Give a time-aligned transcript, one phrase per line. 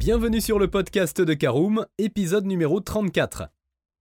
[0.00, 3.50] Bienvenue sur le podcast de Caroom, épisode numéro 34.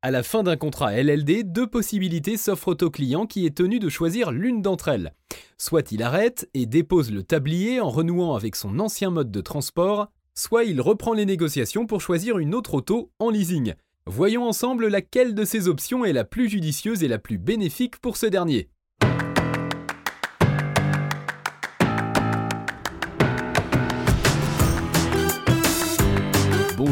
[0.01, 3.89] À la fin d'un contrat LLD, deux possibilités s'offrent au client qui est tenu de
[3.89, 5.13] choisir l'une d'entre elles.
[5.57, 10.07] Soit il arrête et dépose le tablier en renouant avec son ancien mode de transport,
[10.33, 13.73] soit il reprend les négociations pour choisir une autre auto en leasing.
[14.05, 18.15] Voyons ensemble laquelle de ces options est la plus judicieuse et la plus bénéfique pour
[18.15, 18.69] ce dernier.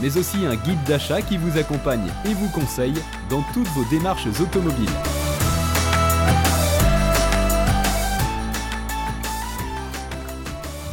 [0.00, 4.28] mais aussi un guide d'achat qui vous accompagne et vous conseille dans toutes vos démarches
[4.40, 4.88] automobiles.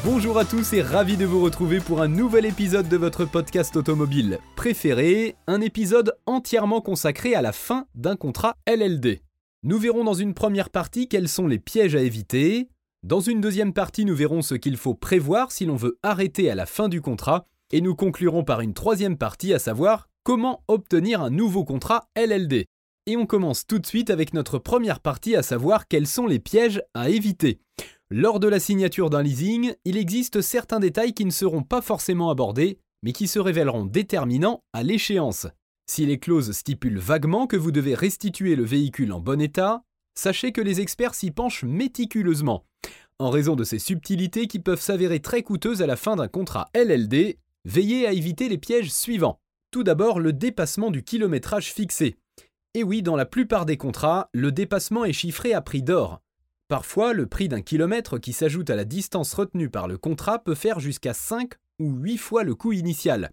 [0.06, 3.76] Bonjour à tous et ravi de vous retrouver pour un nouvel épisode de votre podcast
[3.76, 9.22] automobile préféré, un épisode entièrement consacré à la fin d'un contrat LLD.
[9.64, 12.70] Nous verrons dans une première partie quels sont les pièges à éviter,
[13.04, 16.56] dans une deuxième partie nous verrons ce qu'il faut prévoir si l'on veut arrêter à
[16.56, 21.22] la fin du contrat, et nous conclurons par une troisième partie, à savoir comment obtenir
[21.22, 22.66] un nouveau contrat LLD.
[23.06, 26.40] Et on commence tout de suite avec notre première partie, à savoir quels sont les
[26.40, 27.60] pièges à éviter.
[28.12, 32.30] Lors de la signature d'un leasing, il existe certains détails qui ne seront pas forcément
[32.30, 35.48] abordés, mais qui se révéleront déterminants à l'échéance.
[35.90, 39.82] Si les clauses stipulent vaguement que vous devez restituer le véhicule en bon état,
[40.16, 42.66] sachez que les experts s'y penchent méticuleusement.
[43.18, 46.70] En raison de ces subtilités qui peuvent s'avérer très coûteuses à la fin d'un contrat
[46.76, 49.40] LLD, Veillez à éviter les pièges suivants.
[49.72, 52.18] Tout d'abord, le dépassement du kilométrage fixé.
[52.74, 56.22] Et oui, dans la plupart des contrats, le dépassement est chiffré à prix d'or.
[56.68, 60.56] Parfois, le prix d'un kilomètre qui s'ajoute à la distance retenue par le contrat peut
[60.56, 63.32] faire jusqu'à 5 ou 8 fois le coût initial.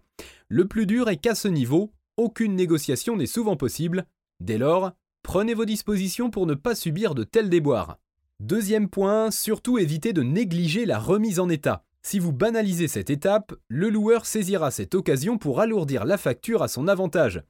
[0.49, 4.05] Le plus dur est qu'à ce niveau, aucune négociation n'est souvent possible.
[4.39, 7.99] Dès lors, prenez vos dispositions pour ne pas subir de tels déboires.
[8.39, 11.86] Deuxième point, surtout évitez de négliger la remise en état.
[12.09, 16.69] Si vous banalisez cette étape, le loueur saisira cette occasion pour alourdir la facture à
[16.69, 17.43] son avantage.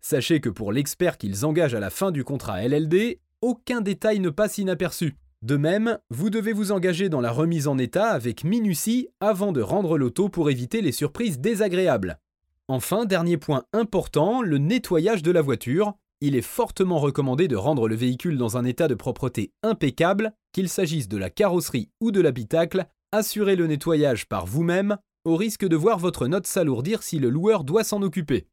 [0.00, 4.30] Sachez que pour l'expert qu'ils engagent à la fin du contrat LLD, aucun détail ne
[4.30, 5.16] passe inaperçu.
[5.42, 9.60] De même, vous devez vous engager dans la remise en état avec minutie avant de
[9.60, 12.20] rendre l'auto pour éviter les surprises désagréables.
[12.68, 15.92] Enfin, dernier point important, le nettoyage de la voiture.
[16.20, 20.68] Il est fortement recommandé de rendre le véhicule dans un état de propreté impeccable, qu'il
[20.68, 25.76] s'agisse de la carrosserie ou de l'habitacle, assurez le nettoyage par vous-même, au risque de
[25.76, 28.46] voir votre note s'alourdir si le loueur doit s'en occuper.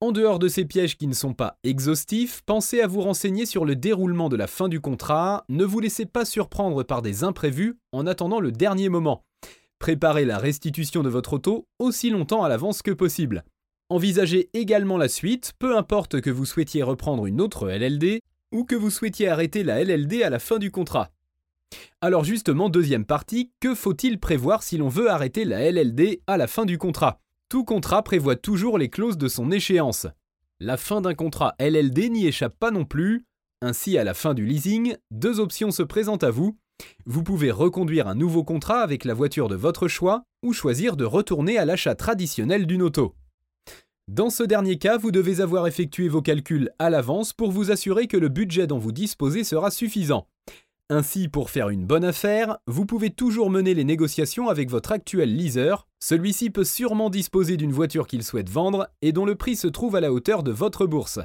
[0.00, 3.64] En dehors de ces pièges qui ne sont pas exhaustifs, pensez à vous renseigner sur
[3.64, 7.78] le déroulement de la fin du contrat, ne vous laissez pas surprendre par des imprévus
[7.92, 9.24] en attendant le dernier moment.
[9.78, 13.44] Préparez la restitution de votre auto aussi longtemps à l'avance que possible.
[13.90, 18.20] Envisagez également la suite, peu importe que vous souhaitiez reprendre une autre LLD
[18.52, 21.10] ou que vous souhaitiez arrêter la LLD à la fin du contrat.
[22.00, 26.46] Alors justement, deuxième partie, que faut-il prévoir si l'on veut arrêter la LLD à la
[26.46, 27.20] fin du contrat?
[27.48, 30.06] Tout contrat prévoit toujours les clauses de son échéance.
[30.60, 33.24] La fin d'un contrat LLD n'y échappe pas non plus.
[33.62, 36.56] Ainsi, à la fin du leasing, deux options se présentent à vous.
[37.06, 41.04] Vous pouvez reconduire un nouveau contrat avec la voiture de votre choix ou choisir de
[41.04, 43.16] retourner à l'achat traditionnel d'une auto.
[44.06, 48.06] Dans ce dernier cas, vous devez avoir effectué vos calculs à l'avance pour vous assurer
[48.06, 50.28] que le budget dont vous disposez sera suffisant.
[50.90, 55.36] Ainsi, pour faire une bonne affaire, vous pouvez toujours mener les négociations avec votre actuel
[55.36, 55.74] leaser.
[56.00, 59.96] Celui-ci peut sûrement disposer d'une voiture qu'il souhaite vendre et dont le prix se trouve
[59.96, 61.20] à la hauteur de votre bourse.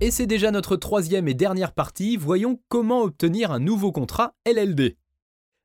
[0.00, 4.96] Et c'est déjà notre troisième et dernière partie, voyons comment obtenir un nouveau contrat LLD.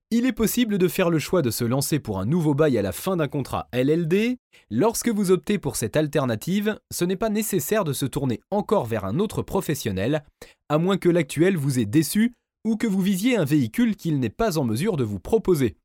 [0.10, 2.82] Il est possible de faire le choix de se lancer pour un nouveau bail à
[2.82, 4.38] la fin d'un contrat LLD.
[4.72, 9.04] Lorsque vous optez pour cette alternative, ce n'est pas nécessaire de se tourner encore vers
[9.04, 10.24] un autre professionnel,
[10.70, 12.34] à moins que l'actuel vous ait déçu
[12.66, 15.76] ou que vous visiez un véhicule qu'il n'est pas en mesure de vous proposer.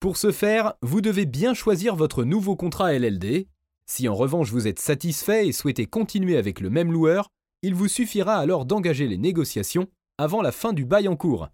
[0.00, 3.48] Pour ce faire, vous devez bien choisir votre nouveau contrat LLD.
[3.84, 7.28] Si en revanche vous êtes satisfait et souhaitez continuer avec le même loueur,
[7.60, 11.50] il vous suffira alors d'engager les négociations avant la fin du bail en cours.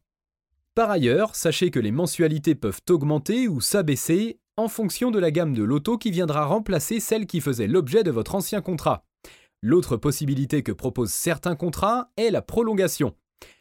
[0.75, 5.55] Par ailleurs, sachez que les mensualités peuvent augmenter ou s'abaisser en fonction de la gamme
[5.55, 9.05] de l'auto qui viendra remplacer celle qui faisait l'objet de votre ancien contrat.
[9.63, 13.15] L'autre possibilité que proposent certains contrats est la prolongation.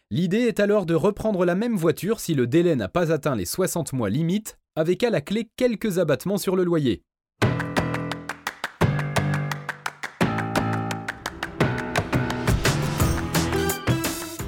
[0.09, 3.45] L'idée est alors de reprendre la même voiture si le délai n'a pas atteint les
[3.45, 7.03] 60 mois limite, avec à la clé quelques abattements sur le loyer.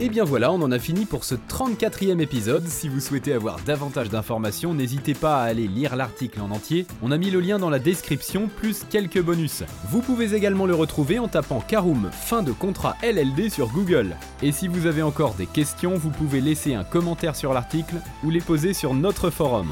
[0.05, 2.67] Et bien voilà, on en a fini pour ce 34e épisode.
[2.67, 6.85] Si vous souhaitez avoir davantage d'informations, n'hésitez pas à aller lire l'article en entier.
[7.01, 9.63] On a mis le lien dans la description, plus quelques bonus.
[9.89, 14.15] Vous pouvez également le retrouver en tapant Karoom fin de contrat LLD sur Google.
[14.43, 18.29] Et si vous avez encore des questions, vous pouvez laisser un commentaire sur l'article ou
[18.29, 19.71] les poser sur notre forum.